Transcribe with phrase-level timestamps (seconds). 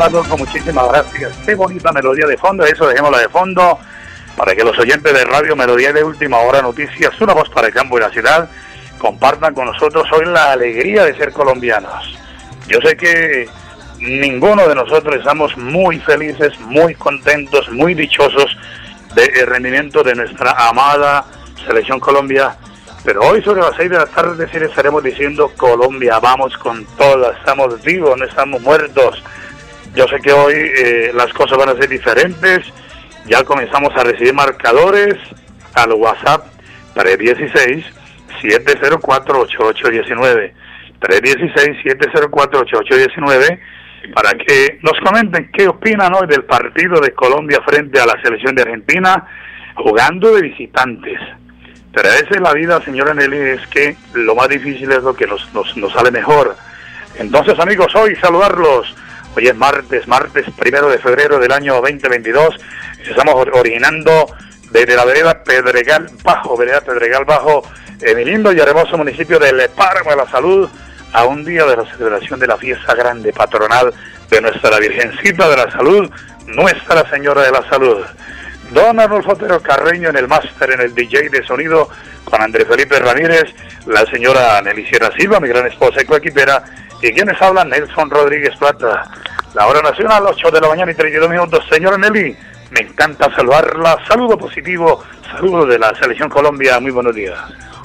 [0.00, 1.36] Adolfo, muchísimas gracias.
[1.44, 3.78] Qué bonita melodía de fondo, eso dejémosla de fondo
[4.36, 7.74] para que los oyentes de Radio Melodía de Última Hora Noticias, una voz para el
[7.74, 8.48] campo y la ciudad,
[8.98, 12.18] compartan con nosotros hoy la alegría de ser colombianos.
[12.68, 13.48] Yo sé que
[13.98, 18.56] ninguno de nosotros estamos muy felices, muy contentos, muy dichosos
[19.14, 21.24] del rendimiento de nuestra amada
[21.66, 22.56] Selección Colombia,
[23.04, 27.36] pero hoy sobre las seis de la tarde sí estaremos diciendo Colombia, vamos con todas,
[27.38, 29.22] estamos vivos, no estamos muertos.
[29.94, 32.60] Yo sé que hoy eh, las cosas van a ser diferentes,
[33.26, 35.16] ya comenzamos a recibir marcadores
[35.74, 36.46] al WhatsApp
[36.94, 37.84] 316
[38.40, 40.54] 704 8819
[40.98, 43.60] 316 704 8819
[44.14, 48.54] para que nos comenten qué opinan hoy del partido de Colombia frente a la selección
[48.54, 49.26] de Argentina
[49.76, 51.20] jugando de visitantes.
[51.92, 55.26] Pero a veces la vida, señora Nelly, es que lo más difícil es lo que
[55.26, 56.56] nos, nos, nos sale mejor.
[57.18, 58.94] Entonces, amigos, hoy saludarlos.
[59.34, 62.54] Hoy es martes, martes primero de febrero del año 2022.
[63.08, 64.26] Estamos originando
[64.70, 67.62] desde la vereda Pedregal Bajo, vereda Pedregal Bajo,
[68.02, 70.68] en el lindo y hermoso municipio de Le Páramo de la Salud,
[71.14, 73.94] a un día de la celebración de la fiesta grande patronal
[74.28, 76.10] de nuestra Virgencita de la Salud,
[76.48, 78.04] Nuestra Señora de la Salud.
[78.72, 81.88] Don Arnulfo Otero Carreño en el máster, en el DJ de sonido,
[82.24, 83.54] con Andrés Felipe Ramírez,
[83.86, 86.64] la señora Nelly Sierra Silva, mi gran esposa y coequipera,
[87.02, 89.04] y quienes hablan, Nelson Rodríguez Plata.
[89.54, 91.64] La hora nacional, 8 de la mañana y 32 minutos.
[91.68, 92.36] Señora Nelly,
[92.70, 93.98] me encanta saludarla.
[94.06, 96.78] Saludo positivo, saludo de la Selección Colombia.
[96.80, 97.38] Muy buenos días.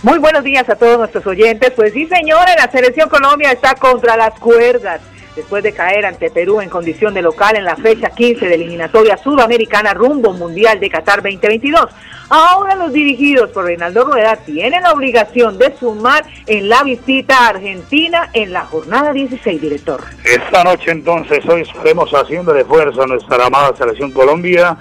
[0.03, 1.71] Muy buenos días a todos nuestros oyentes.
[1.71, 5.01] Pues sí, señora, la Selección Colombia está contra las cuerdas
[5.37, 9.17] después de caer ante Perú en condición de local en la fecha 15 de eliminatoria
[9.17, 11.85] sudamericana rumbo mundial de Qatar 2022.
[12.29, 17.49] Ahora los dirigidos por Reinaldo Rueda tienen la obligación de sumar en la visita a
[17.49, 20.01] Argentina en la jornada 16, director.
[20.25, 24.75] Esta noche entonces hoy estaremos haciendo de fuerza a nuestra amada selección Colombia,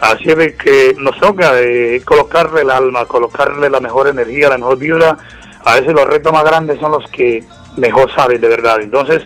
[0.00, 4.78] así de que nos toca eh, colocarle el alma, colocarle la mejor energía, la mejor
[4.78, 5.18] vibra.
[5.64, 7.44] A veces los retos más grandes son los que
[7.76, 8.80] mejor saben de verdad.
[8.80, 9.22] Entonces,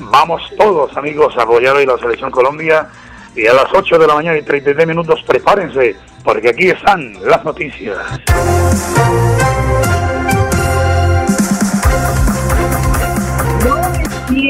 [0.00, 2.88] Vamos todos, amigos, a apoyar hoy la Selección Colombia.
[3.34, 5.94] Y a las 8 de la mañana y 33 minutos, prepárense,
[6.24, 7.96] porque aquí están las noticias.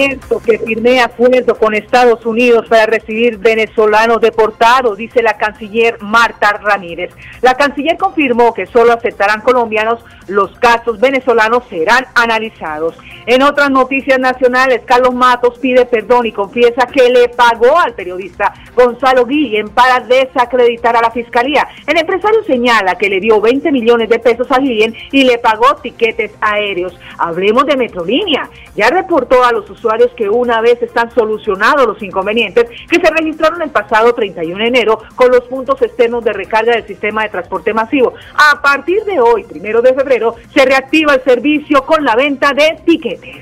[0.09, 7.13] Que firmé acuerdo con Estados Unidos para recibir venezolanos deportados, dice la canciller Marta Ramírez.
[7.43, 12.97] La canciller confirmó que solo aceptarán colombianos, los casos venezolanos serán analizados.
[13.27, 18.55] En otras noticias nacionales, Carlos Matos pide perdón y confiesa que le pagó al periodista
[18.75, 21.69] Gonzalo Guillén para desacreditar a la fiscalía.
[21.87, 25.77] El empresario señala que le dio 20 millones de pesos a Guillén y le pagó
[25.77, 26.99] tiquetes aéreos.
[27.19, 28.49] Hablemos de Metrolínea.
[28.75, 33.61] Ya reportó a los usuarios que una vez están solucionados los inconvenientes que se registraron
[33.63, 37.75] el pasado 31 de enero con los puntos externos de recarga del sistema de transporte
[37.75, 38.15] masivo.
[38.35, 42.79] A partir de hoy, primero de febrero, se reactiva el servicio con la venta de
[42.87, 43.37] tiquetes.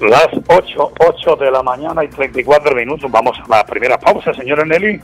[0.00, 3.10] Las 8, 8 de la mañana y 34 minutos.
[3.10, 5.00] Vamos a la primera pausa, señora Nelly,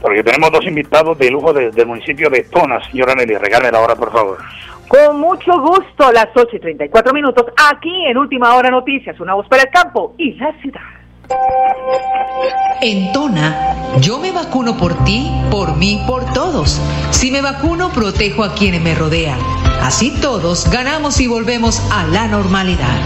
[0.00, 2.80] porque tenemos dos invitados de lujo desde el municipio de Tona.
[2.90, 4.38] Señora Nelly, regálame la hora, por favor.
[4.90, 9.46] Con mucho gusto, las 8 y 34 minutos, aquí en Última Hora Noticias, una voz
[9.46, 10.80] para el campo y la ciudad.
[12.82, 16.82] En Tona, yo me vacuno por ti, por mí, por todos.
[17.12, 19.38] Si me vacuno, protejo a quienes me rodean.
[19.80, 22.98] Así todos ganamos y volvemos a la normalidad.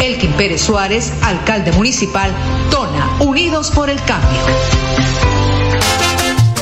[0.00, 2.30] Elkin Pérez Suárez, alcalde municipal,
[2.70, 5.47] Tona, Unidos por el Cambio.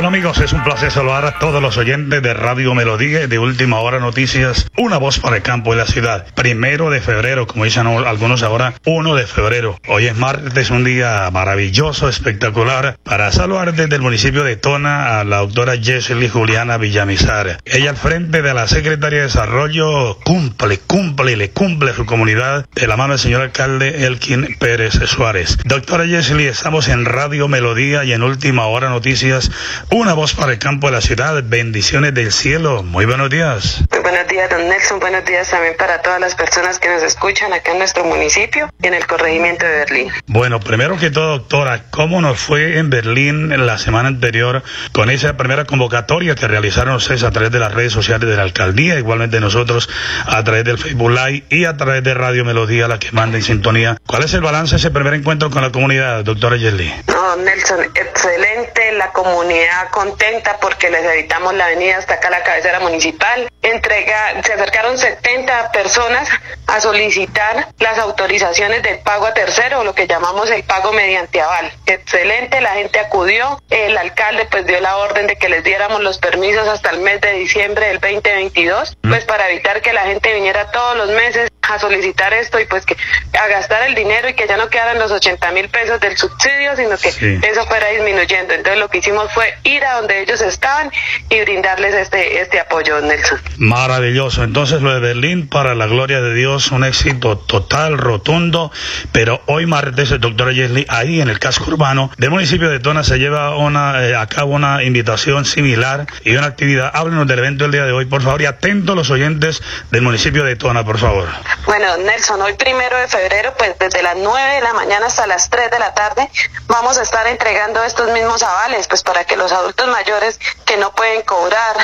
[0.00, 3.38] Bueno amigos, es un placer saludar a todos los oyentes de Radio Melodía y de
[3.38, 6.26] Última Hora Noticias, una voz para el campo y la ciudad.
[6.34, 9.78] Primero de febrero, como dicen algunos ahora, 1 de febrero.
[9.88, 15.24] Hoy es martes, un día maravilloso, espectacular, para saludar desde el municipio de Tona a
[15.24, 17.58] la doctora Jesely Juliana Villamizar.
[17.66, 22.66] Ella al frente de la Secretaría de Desarrollo cumple, cumple le cumple a su comunidad
[22.74, 25.58] de la mano del señor alcalde Elkin Pérez Suárez.
[25.66, 29.50] Doctora Jesely, estamos en Radio Melodía y en Última Hora Noticias
[29.92, 31.42] una voz para el campo de la ciudad.
[31.44, 32.82] Bendiciones del cielo.
[32.82, 33.82] Muy buenos días.
[33.90, 35.00] Muy buenos días, don Nelson.
[35.00, 38.86] Buenos días también para todas las personas que nos escuchan acá en nuestro municipio y
[38.86, 40.12] en el corregimiento de Berlín.
[40.26, 45.36] Bueno, primero que todo, doctora, ¿cómo nos fue en Berlín la semana anterior con esa
[45.36, 49.40] primera convocatoria que realizaron ustedes a través de las redes sociales de la alcaldía, igualmente
[49.40, 49.88] nosotros
[50.26, 53.42] a través del Facebook Live y a través de Radio Melodía, la que manda en
[53.42, 53.96] sintonía?
[54.06, 56.92] ¿Cuál es el balance de ese primer encuentro con la comunidad, doctora Yerli?
[57.08, 62.80] No, Nelson, excelente la comunidad contenta porque les editamos la avenida hasta acá la cabecera
[62.80, 63.48] municipal.
[63.62, 66.28] Entrega, se acercaron 70 personas
[66.66, 71.72] a solicitar las autorizaciones del pago a tercero, lo que llamamos el pago mediante aval.
[71.86, 76.18] Excelente, la gente acudió, el alcalde pues dio la orden de que les diéramos los
[76.18, 80.70] permisos hasta el mes de diciembre del 2022, pues para evitar que la gente viniera
[80.70, 82.96] todos los meses a solicitar esto y pues que
[83.38, 86.76] a gastar el dinero y que ya no quedaran los 80 mil pesos del subsidio,
[86.76, 88.54] sino que eso fuera disminuyendo.
[88.54, 90.90] Entonces lo que hicimos fue ir a donde ellos estaban
[91.28, 93.40] y brindarles este, este apoyo, Nelson.
[93.58, 94.42] Maravilloso.
[94.42, 98.72] Entonces lo de Berlín, para la gloria de Dios, un éxito total, rotundo,
[99.12, 103.02] pero hoy martes, el doctor Yesley, ahí en el casco urbano del municipio de Tona
[103.02, 106.90] se lleva una, eh, a cabo una invitación similar y una actividad.
[106.94, 110.02] Háblenos del evento del día de hoy, por favor, y atento a los oyentes del
[110.02, 111.28] municipio de Tona, por favor.
[111.66, 115.50] Bueno, Nelson, hoy primero de febrero, pues desde las 9 de la mañana hasta las
[115.50, 116.28] 3 de la tarde,
[116.66, 120.92] vamos a estar entregando estos mismos avales, pues para que los adultos mayores que no
[120.94, 121.76] pueden cobrar,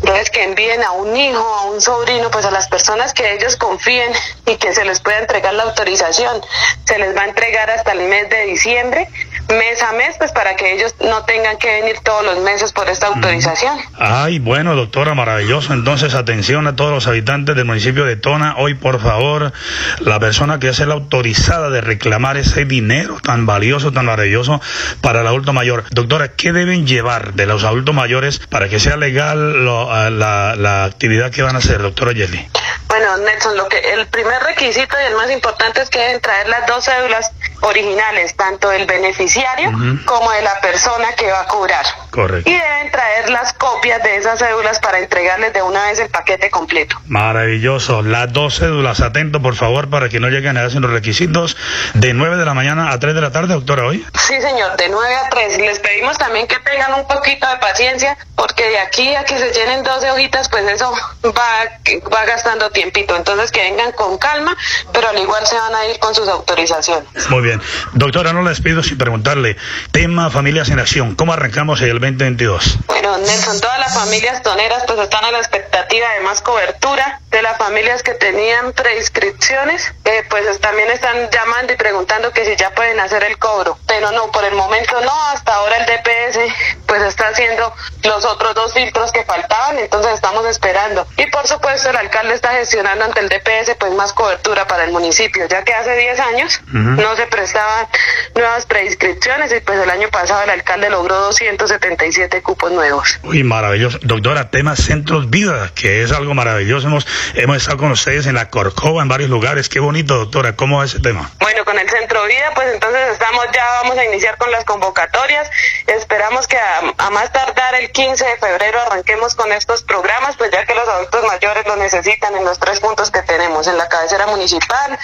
[0.00, 3.56] entonces que envíen a un hijo, a un sobrino, pues a las personas que ellos
[3.56, 4.12] confíen
[4.46, 6.40] y que se les pueda entregar la autorización.
[6.84, 9.08] Se les va a entregar hasta el mes de diciembre,
[9.48, 12.88] mes a mes, pues para que ellos no tengan que venir todos los meses por
[12.88, 13.78] esta autorización.
[13.98, 15.72] Ay, bueno, doctora, maravilloso.
[15.72, 18.56] Entonces, atención a todos los habitantes del municipio de Tona.
[18.58, 19.52] Hoy, por favor,
[20.00, 24.60] la persona que es la autorizada de reclamar ese dinero tan valioso, tan maravilloso
[25.00, 25.84] para el adulto mayor.
[25.90, 30.84] Doctora, ¿qué deben llevar de los adultos mayores para que sea legal lo, la, la,
[30.84, 32.48] actividad que van a hacer, doctora Jelly?
[32.88, 36.48] Bueno, Nelson, lo que el primer requisito y el más importante es que deben traer
[36.48, 39.72] las dos cédulas originales, tanto del beneficiario
[40.04, 41.84] como de la persona que va a cobrar.
[42.10, 42.48] Correcto.
[42.48, 46.50] Y deben traer las copias de esas cédulas para entregarles de una vez el paquete
[46.50, 46.96] completo.
[47.06, 48.02] Maravilloso.
[48.02, 51.56] Las dos cédulas, atento por favor para que no lleguen a hacer los requisitos
[51.94, 54.04] de 9 de la mañana a 3 de la tarde, doctora, hoy.
[54.14, 55.58] Sí, señor, de 9 a 3.
[55.58, 59.52] Les pedimos también que tengan un poquito de paciencia porque de aquí a que se
[59.52, 60.92] llenen 12 hojitas, pues eso
[61.24, 63.16] va, va gastando tiempito.
[63.16, 64.56] Entonces que vengan con calma,
[64.92, 67.08] pero al igual se van a ir con sus autorizaciones.
[67.30, 67.45] Muy bien.
[67.92, 69.56] Doctora, no les pido sin preguntarle,
[69.92, 72.78] tema Familias en Acción, ¿cómo arrancamos el 2022?
[72.86, 77.20] Bueno, Nelson, todas las familias toneras pues están a la expectativa de más cobertura.
[77.30, 82.56] De las familias que tenían preinscripciones, eh, pues también están llamando y preguntando que si
[82.56, 83.78] ya pueden hacer el cobro.
[83.86, 86.38] Pero no, por el momento no, hasta ahora el DPS
[86.86, 87.74] pues está haciendo
[88.04, 91.06] los otros dos filtros que faltaban, entonces estamos esperando.
[91.16, 94.92] Y por supuesto el alcalde está gestionando ante el DPS pues más cobertura para el
[94.92, 97.86] municipio, ya que hace 10 años no se prestaban
[98.34, 103.20] nuevas preinscripciones y pues el año pasado el alcalde logró 277 cupos nuevos.
[103.22, 103.98] Uy, maravilloso.
[104.02, 106.86] Doctora, tema Centros Vida, que es algo maravilloso.
[106.86, 109.68] Hemos, hemos estado con ustedes en la Corcova, en varios lugares.
[109.68, 110.56] Qué bonito, doctora.
[110.56, 111.30] ¿Cómo va ese tema?
[111.40, 115.50] Bueno, con el Centro Vida, pues entonces estamos ya, vamos a iniciar con las convocatorias.
[115.86, 120.50] Esperamos que a, a más tardar el 15 de febrero arranquemos con estos programas, pues
[120.50, 123.88] ya que los adultos mayores lo necesitan en los tres puntos que tenemos, en la
[123.88, 124.98] cabecera municipal,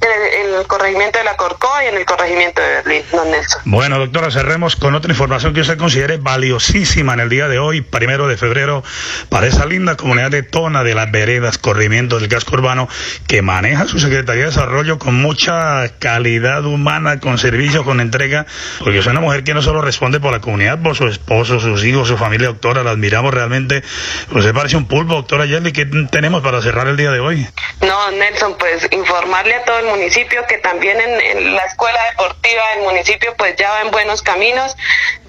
[0.00, 3.30] en el, en el corregimiento de la Corcova Y en el corregimiento de Berlín, don
[3.30, 3.62] Nelson.
[3.64, 7.80] Bueno, doctora, cerremos con otra información que usted considere valiosísima en el día de hoy,
[7.80, 8.84] primero de febrero,
[9.28, 12.88] para esa linda comunidad de Tona de las Veredas, corrimiento del casco urbano,
[13.26, 18.46] que maneja su Secretaría de Desarrollo con mucha calidad humana, con servicio, con entrega,
[18.78, 21.84] porque es una mujer que no solo responde por la comunidad, por su esposo, sus
[21.84, 23.82] hijos, su familia, doctora, la admiramos realmente.
[24.30, 27.46] Usted parece un pulpo, doctora Yerli, ¿qué tenemos para cerrar el día de hoy?
[27.80, 32.84] No, Nelson, pues informarle a todo el municipio que también en, la escuela deportiva del
[32.84, 34.76] municipio pues ya va en buenos caminos,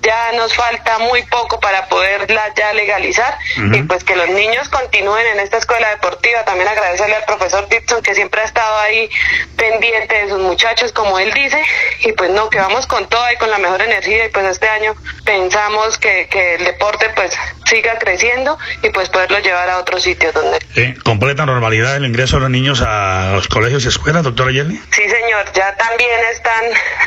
[0.06, 3.38] ya nos falta muy poco para poderla ya legalizar.
[3.74, 6.44] Y pues que los niños continúen en esta escuela deportiva.
[6.44, 9.10] También agradecerle al profesor Dixon que siempre ha estado ahí
[9.56, 11.62] pendiente de sus muchachos, como él dice,
[12.02, 14.26] y pues no, que vamos con toda y con la mejor energía.
[14.26, 17.36] Y pues este año pensamos que, que el deporte pues
[17.66, 20.60] siga creciendo y pues poderlo llevar a otros sitios donde...
[21.04, 24.80] ¿Completa normalidad el ingreso de los niños a los colegios y escuelas, doctora Yelly?
[24.92, 26.64] Sí, señor, ya también están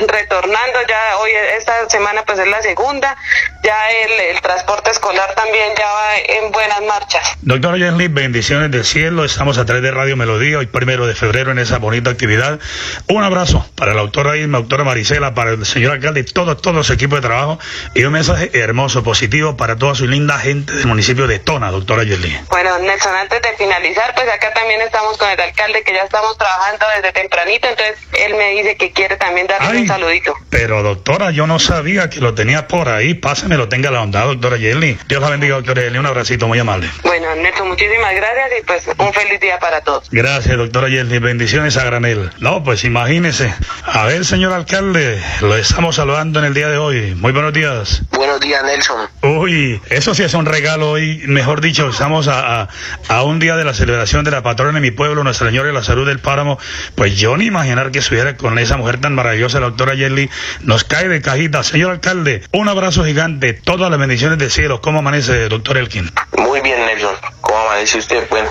[0.08, 3.16] retornando, ya hoy, esta semana pues es la segunda, onda
[3.62, 7.36] ya el, el transporte escolar también ya va en buenas marchas.
[7.42, 11.50] Doctora Yelly, bendiciones del cielo, estamos a través de Radio Melodía, hoy primero de febrero
[11.50, 12.60] en esa bonita actividad.
[13.08, 16.74] Un abrazo para la doctora Irma, doctora Marisela, para el señor alcalde y todo, todo
[16.74, 17.58] los equipos de trabajo
[17.94, 22.04] y un mensaje hermoso, positivo para toda su linda gente del municipio de Tona, doctora
[22.04, 22.38] Yelly.
[22.50, 26.36] Bueno, Nelson, antes de finalizar, pues acá también estamos con el alcalde que ya estamos
[26.38, 30.34] trabajando desde tempranito, entonces él me dice que quiere también darle un saludito.
[30.50, 33.14] Pero doctora, yo no sabía que lo tenía por ahí,
[33.48, 34.98] pásamelo, tenga la onda, doctora Yelly.
[35.08, 36.90] Dios la bendiga, doctora Yelly, un abracito muy amable.
[37.02, 40.06] Bueno, Nelson, muchísimas gracias y pues un feliz día para todos.
[40.10, 42.30] Gracias, doctora Yelly, bendiciones a granel.
[42.40, 43.54] No, pues imagínese.
[43.86, 47.14] A ver, señor alcalde, lo estamos saludando en el día de hoy.
[47.14, 48.02] Muy buenos días.
[48.10, 49.08] Buenos días, Nelson.
[49.22, 52.68] Uy, eso sí es un regalo hoy, mejor dicho, estamos a,
[53.08, 55.74] a, un día de la celebración de la patrona de mi pueblo, Nuestra Señora de
[55.74, 56.58] la Salud del Páramo.
[56.96, 60.28] Pues yo ni imaginar que estuviera con esa mujer tan maravillosa, la doctora Yerli.
[60.60, 61.62] Nos cae de cajita.
[61.62, 64.80] Señor alcalde, un abrazo gigante, todas las bendiciones del cielo.
[64.80, 66.10] ¿Cómo amanece, doctor Elkin?
[66.38, 67.14] Muy bien, Nelson.
[67.48, 68.28] ¿Cómo amanece usted?
[68.28, 68.50] Bueno,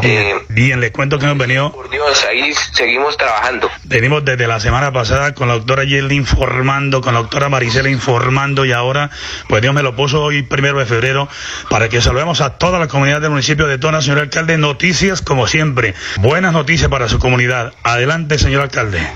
[0.00, 1.72] bien, eh, bien, le cuento que hemos venido.
[1.72, 3.70] Por Dios, ahí seguimos trabajando.
[3.84, 8.64] Venimos desde la semana pasada con la doctora Yerli informando, con la doctora Maricela informando
[8.64, 9.10] y ahora,
[9.46, 11.28] pues Dios me lo puso hoy primero de febrero
[11.68, 14.56] para que saludemos a toda la comunidad del municipio de Tona, señor alcalde.
[14.56, 17.74] Noticias como siempre, buenas noticias para su comunidad.
[17.82, 19.06] Adelante, señor alcalde.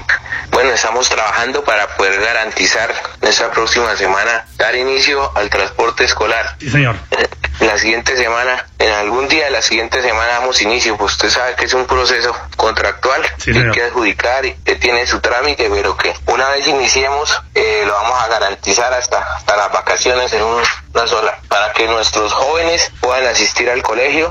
[0.50, 6.56] Bueno, estamos trabajando para poder garantizar esta próxima semana dar inicio al transporte escolar.
[6.60, 6.96] Sí, señor.
[7.64, 11.54] La siguiente semana, en algún día de la siguiente semana damos inicio, pues usted sabe
[11.56, 15.70] que es un proceso contractual sí, que hay que adjudicar y que tiene su trámite,
[15.70, 20.42] pero que una vez iniciemos eh, lo vamos a garantizar hasta, hasta las vacaciones en
[20.42, 24.30] una sola, para que nuestros jóvenes puedan asistir al colegio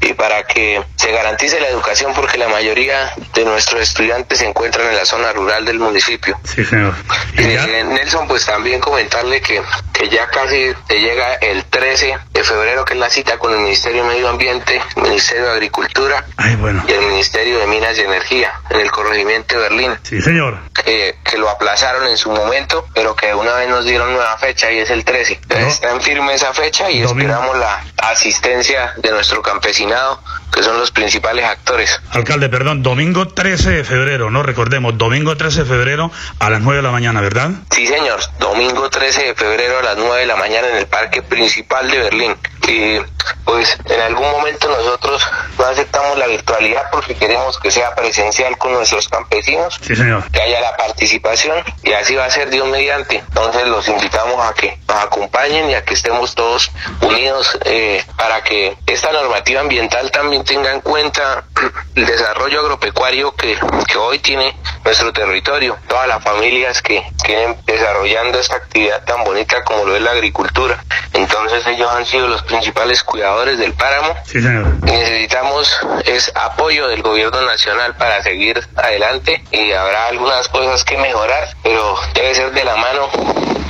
[0.00, 4.88] y para que se garantice la educación porque la mayoría de nuestros estudiantes se encuentran
[4.88, 6.38] en la zona rural del municipio.
[6.44, 6.94] Sí, señor.
[7.36, 9.62] Eh, Nelson, pues también comentarle que
[10.08, 14.02] ya casi te llega el 13 de febrero, que es la cita con el Ministerio
[14.02, 16.24] de Medio Ambiente, el Ministerio de Agricultura
[16.58, 16.84] bueno.
[16.86, 19.98] y el Ministerio de Minas y Energía en el corregimiento de Berlín.
[20.02, 20.58] Sí, señor.
[20.84, 24.78] que lo aplazaron en su momento, pero que una vez nos dieron nueva fecha y
[24.78, 25.40] es el 13.
[25.48, 30.20] Está en firme esa fecha y esperamos la asistencia de nuestro campesinado,
[30.54, 32.00] que son los principales actores.
[32.10, 36.76] Alcalde, perdón, domingo 13 de febrero, no recordemos, domingo 13 de febrero a las 9
[36.76, 37.50] de la mañana, ¿verdad?
[37.70, 41.22] Sí, señor, domingo 13 de febrero a las 9 de la mañana en el parque
[41.22, 42.36] principal de Berlín.
[42.68, 42.98] Y
[43.44, 45.22] pues en algún momento nosotros
[45.58, 50.24] no aceptamos la virtualidad porque queremos que sea presencial con nuestros campesinos, sí, señor.
[50.30, 53.16] que haya la participación y así va a ser Dios mediante.
[53.16, 58.42] Entonces los invitamos a que nos acompañen y a que estemos todos unidos eh, para
[58.42, 61.44] que esta normativa ambiental también tenga en cuenta
[61.94, 68.38] el desarrollo agropecuario que, que hoy tiene nuestro territorio, todas las familias que quieren desarrollando
[68.38, 70.82] esta actividad tan bonita como lo es la agricultura.
[71.12, 74.14] Entonces ellos han sido los principales cuidadores del páramo.
[74.24, 74.66] Sí, señor.
[74.82, 81.48] Necesitamos es apoyo del gobierno nacional para seguir adelante y habrá algunas cosas que mejorar,
[81.62, 83.08] pero debe ser de la mano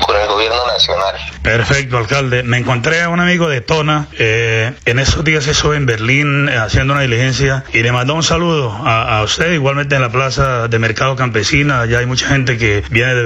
[0.07, 1.15] con el gobierno nacional.
[1.43, 2.43] Perfecto, alcalde.
[2.43, 6.57] Me encontré a un amigo de Tona, eh, en esos días eso en Berlín, eh,
[6.57, 10.69] haciendo una diligencia, y le mandó un saludo a, a, usted, igualmente en la plaza
[10.69, 13.23] de Mercado Campesina, allá hay mucha gente que viene de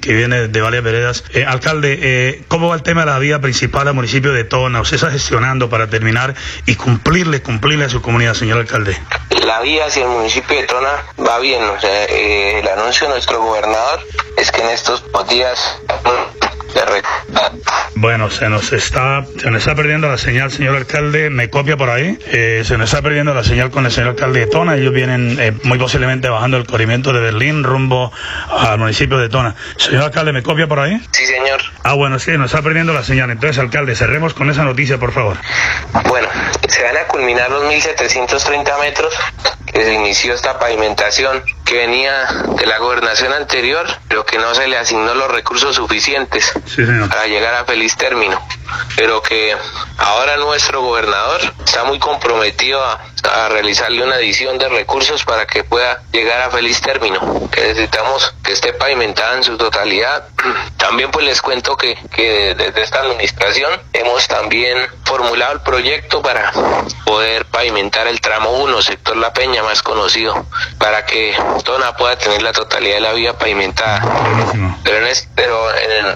[0.00, 1.24] Que viene de varias veredas.
[1.34, 4.80] Eh, alcalde, eh, ¿cómo va el tema de la vía principal al municipio de Tona?
[4.80, 8.96] ¿Usted está gestionando para terminar y cumplirle, cumplirle a su comunidad, señor alcalde?
[9.44, 14.00] La vía hacia el municipio de Tona va bien, sea, el anuncio de nuestro gobernador
[14.38, 15.78] es que en estos días
[17.94, 21.28] Bueno, se nos está se nos está perdiendo la señal, señor alcalde.
[21.28, 22.18] Me copia por ahí.
[22.26, 24.76] Eh, se nos está perdiendo la señal con el señor alcalde de Tona.
[24.76, 28.10] Ellos vienen eh, muy posiblemente bajando el corrimiento de Berlín rumbo
[28.48, 29.54] al municipio de Tona.
[29.76, 30.98] Señor alcalde, ¿me copia por ahí?
[31.10, 31.60] Sí, señor.
[31.82, 33.30] Ah, bueno, sí, nos está perdiendo la señal.
[33.30, 35.36] Entonces, alcalde, cerremos con esa noticia, por favor.
[36.08, 36.28] Bueno,
[36.68, 39.14] se van a culminar los 1.730 metros
[39.72, 44.66] que se inició esta pavimentación que venía de la gobernación anterior, pero que no se
[44.66, 46.52] le asignó los recursos suficientes
[47.08, 48.40] para llegar a feliz término.
[48.96, 49.56] Pero que
[49.98, 53.00] ahora nuestro gobernador está muy comprometido a,
[53.32, 58.34] a realizarle una adición de recursos para que pueda llegar a feliz término, que necesitamos
[58.42, 60.28] que esté pavimentada en su totalidad.
[60.76, 66.52] También pues les cuento que, que desde esta administración hemos también formulado el proyecto para
[67.04, 70.46] poder pavimentar el tramo 1, sector La Peña más conocido,
[70.78, 74.00] para que Tona pueda tener la totalidad de la vía pavimentada.
[74.84, 76.06] Pero, en, pero en,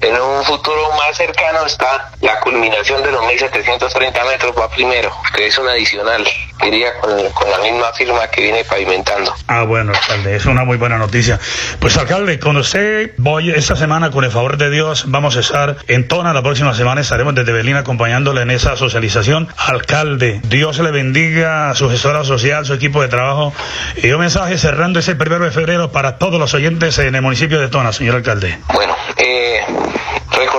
[0.00, 1.89] en, un futuro más cercano está
[2.20, 6.26] la culminación de los 1.730 metros, va primero, que es un adicional,
[6.66, 9.34] iría con, con la misma firma que viene pavimentando.
[9.46, 11.38] Ah, bueno, alcalde, es una muy buena noticia.
[11.80, 15.76] Pues alcalde, con usted voy esta semana, con el favor de Dios, vamos a estar
[15.88, 19.48] en Tona, la próxima semana estaremos desde Berlín acompañándole en esa socialización.
[19.56, 23.52] Alcalde, Dios le bendiga a su gestora social, su equipo de trabajo.
[23.96, 27.60] Y un mensaje cerrando ese primero de febrero para todos los oyentes en el municipio
[27.60, 28.58] de Tona, señor alcalde.
[28.72, 29.60] Bueno, eh,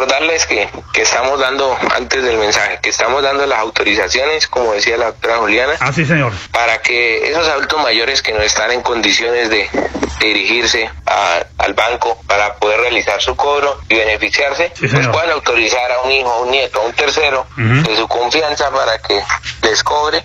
[0.01, 4.98] recordarles que, que estamos dando, antes del mensaje, que estamos dando las autorizaciones, como decía
[4.98, 5.74] la doctora Juliana.
[5.79, 6.34] Ah, sí, señor.
[6.51, 9.70] Para que esos adultos mayores que no están en condiciones de,
[10.20, 15.91] dirigirse a, al banco para poder realizar su cobro y beneficiarse, Sí, pues puedan autorizar
[15.91, 19.22] a un hijo, a un nieto, a un tercero de su confianza para que
[19.63, 20.24] les cobre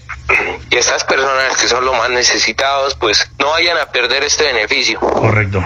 [0.70, 4.98] y estas personas que son los más necesitados pues no vayan a perder este beneficio.
[5.00, 5.62] Correcto.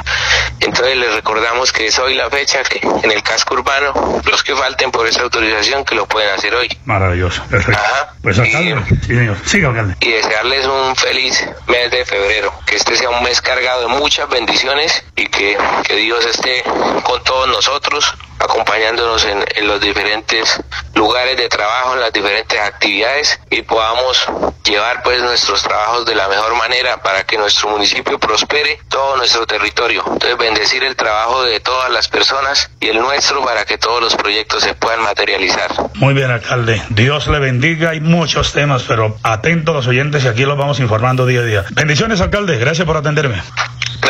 [0.60, 3.92] Entonces les recordamos que es hoy la fecha que en el casco urbano
[4.30, 6.68] los que falten por esa autorización que lo pueden hacer hoy.
[6.84, 7.80] Maravilloso, perfecto.
[7.80, 8.14] Ajá.
[8.22, 9.36] Pues alcalde, sí, señor.
[9.46, 9.96] Siga, alcalde.
[10.00, 14.28] y desearles un feliz mes de febrero, que este sea un mes cargado de muchas
[14.28, 16.62] bendiciones y que, que Dios esté
[17.02, 20.60] con todos nosotros, acompañándonos en, en los diferentes
[21.00, 24.26] lugares de trabajo, en las diferentes actividades y podamos
[24.64, 29.46] llevar pues nuestros trabajos de la mejor manera para que nuestro municipio prospere todo nuestro
[29.46, 30.04] territorio.
[30.06, 34.14] Entonces bendecir el trabajo de todas las personas y el nuestro para que todos los
[34.14, 35.70] proyectos se puedan materializar.
[35.94, 36.82] Muy bien, alcalde.
[36.90, 37.90] Dios le bendiga.
[37.90, 41.64] Hay muchos temas, pero atentos los oyentes y aquí los vamos informando día a día.
[41.70, 42.58] Bendiciones, alcalde.
[42.58, 43.40] Gracias por atenderme.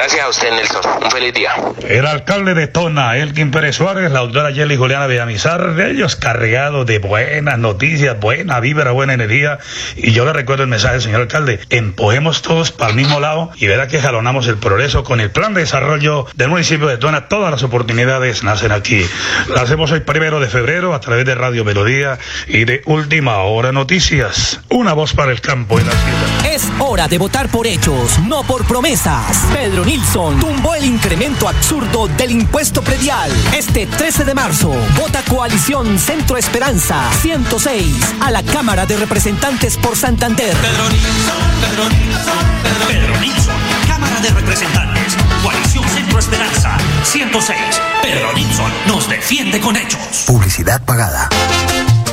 [0.01, 0.81] Gracias a usted, Nelson.
[1.05, 1.51] Un feliz día.
[1.87, 6.87] El alcalde de Tona, Elkin Pérez Suárez, la doctora Yeli Juliana Villamizar, de ellos cargados
[6.87, 9.59] de buenas noticias, buena vibra, buena energía.
[9.97, 13.67] Y yo le recuerdo el mensaje, señor alcalde, empujemos todos para el mismo lado y
[13.67, 17.29] verá que jalonamos el progreso con el plan de desarrollo del municipio de Tona.
[17.29, 19.05] Todas las oportunidades nacen aquí.
[19.49, 23.71] Lo hacemos hoy primero de febrero a través de Radio Melodía y de Última Hora
[23.71, 24.63] Noticias.
[24.71, 26.55] Una voz para el campo y la ciudad.
[26.55, 29.47] Es hora de votar por hechos, no por promesas.
[29.53, 33.29] Pedro Nilsson tumbó el incremento absurdo del impuesto predial.
[33.59, 39.97] Este 13 de marzo, vota Coalición Centro Esperanza 106 a la Cámara de Representantes por
[39.97, 40.57] Santander.
[40.59, 43.55] Pedro Nilsson, Pedro Nilsson, Pedro, Pedro Nilsson,
[43.89, 47.59] Cámara de Representantes, Coalición Centro Esperanza, 106.
[48.01, 50.23] Pedro Nilsson nos defiende con hechos.
[50.25, 51.29] Publicidad pagada.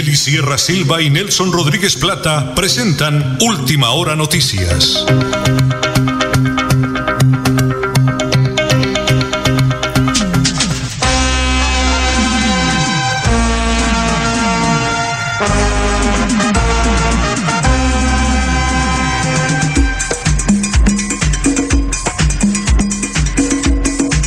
[0.00, 5.04] Nelly Sierra Silva y Nelson Rodríguez Plata presentan Última Hora Noticias.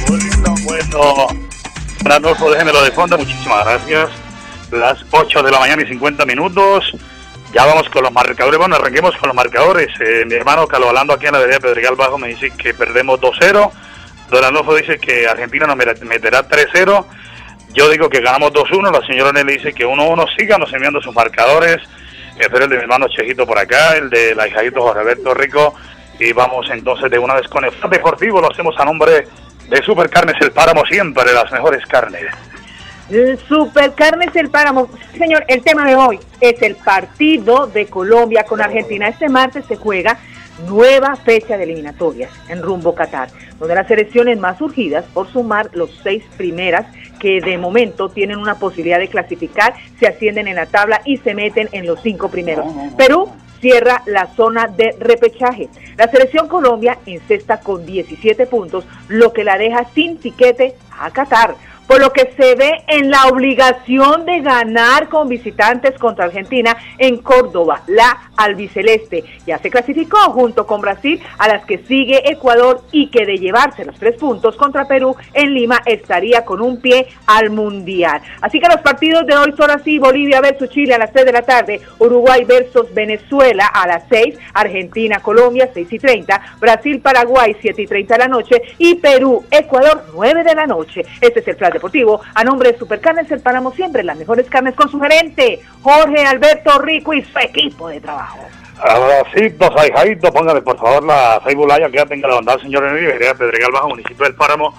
[0.08, 1.28] Bueno, bueno.
[2.06, 4.23] Arnulfo, déjenmelo de fondo, muchísimas gracias.
[4.74, 6.92] Las 8 de la mañana y 50 minutos.
[7.54, 8.58] Ya vamos con los marcadores.
[8.58, 9.90] Bueno, arranquemos con los marcadores.
[10.00, 13.72] Eh, mi hermano Calobalando aquí en la avenida Pedregal Bajo me dice que perdemos 2-0.
[14.32, 17.06] Don Arnulfo dice que Argentina nos meterá 3-0.
[17.74, 18.92] Yo digo que ganamos 2-1.
[19.00, 20.36] La señora Nelly dice que 1-1.
[20.36, 21.78] Síganos enviando sus marcadores.
[22.40, 25.76] Espero el de mi hermano Chejito por acá, el de la hijadito Jorge Alberto Rico.
[26.20, 28.42] Y vamos entonces de una vez con el Deportivo.
[28.42, 29.28] Lo hacemos a nombre
[29.70, 32.26] de Supercarnes El Páramo, siempre las mejores carnes.
[33.48, 34.90] Supercarnes El Páramo.
[35.18, 39.08] Señor, el tema de hoy es el partido de Colombia con Argentina.
[39.08, 40.18] Este martes se juega
[40.68, 46.00] nueva fecha de eliminatorias en rumbo Qatar, donde las selecciones más urgidas por sumar los
[46.04, 46.86] seis primeras
[47.20, 51.34] que de momento tienen una posibilidad de clasificar, se ascienden en la tabla y se
[51.34, 52.66] meten en los cinco primeros.
[52.98, 55.70] Perú cierra la zona de repechaje.
[55.98, 61.56] La selección Colombia encesta con 17 puntos, lo que la deja sin tiquete a Qatar
[61.88, 67.18] por lo que se ve en la obligación de ganar con visitantes contra Argentina en
[67.18, 67.82] Córdoba.
[67.88, 73.26] La albiceleste ya se clasificó junto con Brasil, a las que sigue Ecuador y que
[73.26, 78.22] de llevarse los tres puntos contra Perú en Lima estaría con un pie al Mundial.
[78.42, 81.32] Así que los partidos de hoy son así, Bolivia versus Chile a las 3 de
[81.32, 87.56] la tarde, Uruguay versus Venezuela a las 6, Argentina, Colombia 6 y 30, Brasil, Paraguay
[87.60, 91.06] 7 y 30 de la noche y Perú, Ecuador 9 de la noche.
[91.22, 92.22] Este es el plan deportivo.
[92.34, 96.80] A nombre de Supercarnes El Páramo siempre, las mejores carnes con su gerente, Jorge Alberto
[96.80, 98.40] Rico y su equipo de trabajo.
[98.80, 103.72] Abracito, Saijadito, póngale por favor la Live que ya tenga la bondad, señor Enrique, Pedregal
[103.72, 104.74] Bajo, municipio del Páramo,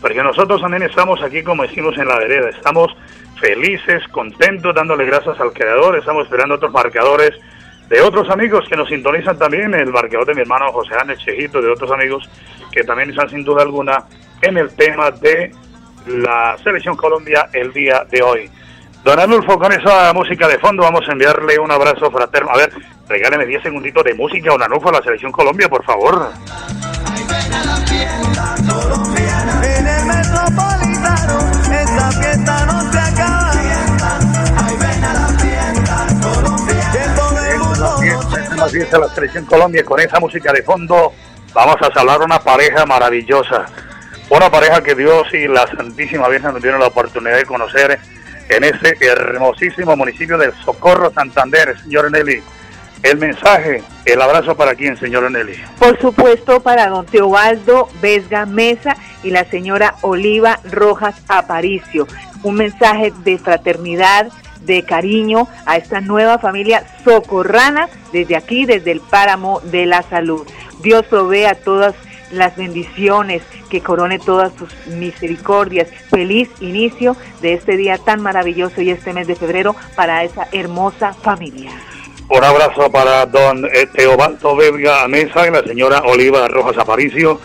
[0.00, 2.94] porque nosotros también estamos aquí, como decimos en la vereda, estamos
[3.40, 7.32] felices, contentos, dándole gracias al creador, estamos esperando otros marcadores
[7.88, 11.62] de otros amigos que nos sintonizan también, el marcador de mi hermano José Ángel Chejito,
[11.62, 12.28] de otros amigos
[12.70, 14.04] que también están sin duda alguna
[14.42, 15.50] en el tema de
[16.06, 18.50] la Selección Colombia el día de hoy.
[19.04, 22.50] Don Anulfo, con esa música de fondo vamos a enviarle un abrazo fraterno.
[22.50, 22.72] A ver,
[23.08, 26.30] regáleme 10 segunditos de música, Don Anulfo, a la Selección Colombia, por favor.
[38.56, 41.12] La fiesta, la Selección Colombia, con esa música de fondo
[41.54, 43.66] vamos a salvar una pareja maravillosa.
[44.30, 47.98] Una pareja que Dios y la Santísima Virgen nos dieron la oportunidad de conocer
[48.50, 52.42] en ese hermosísimo municipio del Socorro Santander, señor Nelly.
[53.02, 55.54] El mensaje, el abrazo para quién, señor Nelly.
[55.78, 62.06] Por supuesto, para don Teobaldo Vesga Mesa y la señora Oliva Rojas Aparicio.
[62.42, 64.28] Un mensaje de fraternidad,
[64.60, 70.46] de cariño a esta nueva familia socorrana desde aquí, desde el páramo de la salud.
[70.80, 71.94] Dios provee a todas
[72.30, 75.88] las bendiciones, que corone todas sus misericordias.
[76.10, 81.12] Feliz inicio de este día tan maravilloso y este mes de febrero para esa hermosa
[81.14, 81.70] familia.
[82.28, 87.40] Un abrazo para don Teobaldo Vega Mesa y la señora Oliva Rojas Aparicio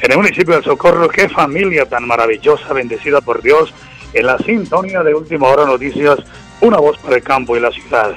[0.00, 1.08] en el municipio de Socorro.
[1.08, 3.74] Qué familia tan maravillosa, bendecida por Dios.
[4.12, 6.20] En la sintonía de Última Hora Noticias,
[6.60, 8.14] una voz para el campo y la ciudad.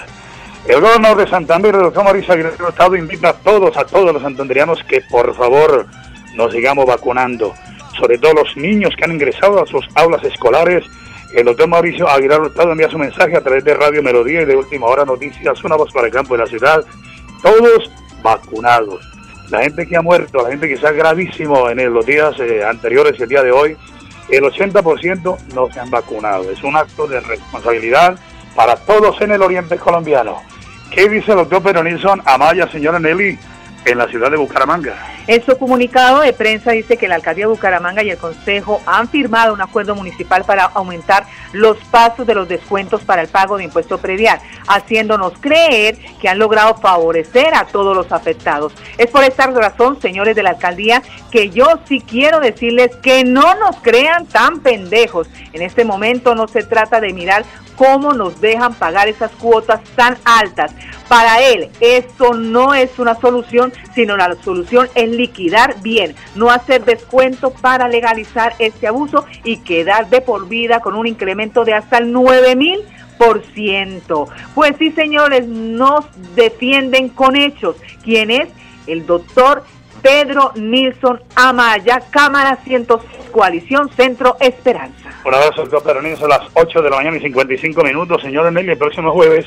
[0.67, 4.21] El gobernador de Santander, el doctor Mauricio Aguirre Estado, invita a todos, a todos los
[4.21, 5.87] santanderianos que por favor
[6.35, 7.53] nos sigamos vacunando,
[7.97, 10.83] sobre todo los niños que han ingresado a sus aulas escolares.
[11.33, 14.55] El doctor Mauricio Aguilar Hurtado envía su mensaje a través de Radio Melodía y de
[14.55, 16.83] Última Hora Noticias, una voz para el campo de la ciudad.
[17.41, 17.89] Todos
[18.21, 19.07] vacunados.
[19.49, 23.19] La gente que ha muerto, la gente que está gravísimo en los días eh, anteriores
[23.19, 23.77] y el día de hoy,
[24.29, 26.49] el 80% no se han vacunado.
[26.49, 28.17] Es un acto de responsabilidad
[28.55, 30.37] para todos en el oriente colombiano.
[30.89, 33.37] ¿Qué dice el doctor Pedro Nilsson Amaya, señora Nelly?
[33.85, 34.95] en la ciudad de Bucaramanga.
[35.27, 39.07] En su comunicado de prensa dice que la alcaldía de Bucaramanga y el Consejo han
[39.07, 43.65] firmado un acuerdo municipal para aumentar los pasos de los descuentos para el pago de
[43.65, 48.73] impuesto predial, haciéndonos creer que han logrado favorecer a todos los afectados.
[48.97, 53.55] Es por esta razón, señores de la alcaldía, que yo sí quiero decirles que no
[53.55, 55.27] nos crean tan pendejos.
[55.53, 57.43] En este momento no se trata de mirar
[57.75, 60.71] cómo nos dejan pagar esas cuotas tan altas.
[61.07, 66.85] Para él, eso no es una solución, sino la solución es liquidar bien, no hacer
[66.85, 71.97] descuento para legalizar este abuso y quedar de por vida con un incremento de hasta
[71.97, 72.79] el 9 mil.
[74.55, 77.75] Pues sí, señores, nos defienden con hechos.
[78.03, 78.49] ¿Quién es?
[78.87, 79.63] El doctor
[80.01, 85.09] Pedro Nilsson Amaya, Cámara 106, Coalición Centro Esperanza.
[85.23, 88.23] Un abrazo, doctor Pedro Nilsson, a las 8 de la mañana y 55 minutos.
[88.23, 89.45] Señor Emilio, el próximo jueves,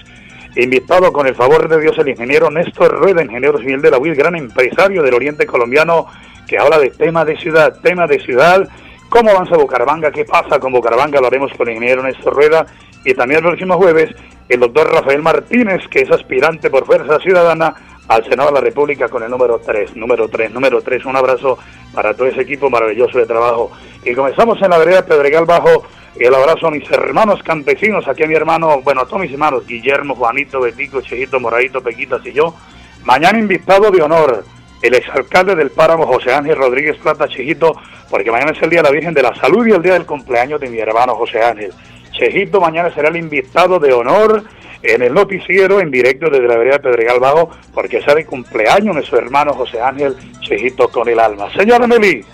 [0.56, 4.14] invitado con el favor de Dios el ingeniero Néstor Rueda, ingeniero civil de la UIL,
[4.14, 6.06] gran empresario del oriente colombiano,
[6.46, 8.68] que habla de tema de ciudad, tema de ciudad
[9.08, 12.66] cómo avanza Bucaramanga, qué pasa con Bucaramanga, lo haremos con el ingeniero Néstor Rueda
[13.04, 14.10] y también el próximo jueves
[14.48, 17.74] el doctor Rafael Martínez, que es aspirante por Fuerza Ciudadana
[18.08, 21.04] al Senado de la República con el número 3, número 3, número 3.
[21.06, 21.58] Un abrazo
[21.94, 23.70] para todo ese equipo maravilloso de trabajo.
[24.04, 25.84] Y comenzamos en la vereda Pedregal Bajo.
[26.18, 29.66] El abrazo a mis hermanos campesinos, aquí a mi hermano, bueno, a todos mis hermanos,
[29.66, 32.54] Guillermo, Juanito, Betico, Chejito, Moradito, Pequitas y yo.
[33.02, 34.44] Mañana invitado de honor,
[34.80, 37.74] el exalcalde del Páramo, José Ángel Rodríguez Plata Chejito,
[38.10, 40.06] porque mañana es el Día de la Virgen de la Salud y el día del
[40.06, 41.72] cumpleaños de mi hermano José Ángel.
[42.12, 44.44] Chejito mañana será el invitado de honor
[44.84, 49.02] en el noticiero en directo desde la vereda Pedregal Bajo, porque será el cumpleaños de
[49.02, 51.50] su hermano José Ángel Chejito con el alma.
[51.56, 52.24] Señora Meli,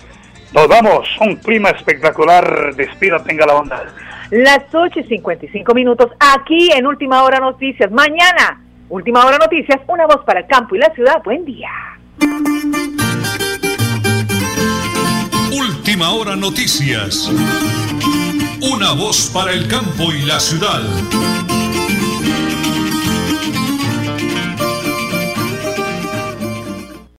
[0.53, 3.85] nos vamos, un clima espectacular, despida, tenga la onda.
[4.31, 7.91] Las 8 y 55 minutos, aquí en Última Hora Noticias.
[7.91, 11.21] Mañana, Última Hora Noticias, una voz para el campo y la ciudad.
[11.23, 11.69] Buen día.
[15.51, 17.29] Última Hora Noticias.
[18.61, 20.81] Una voz para el campo y la ciudad.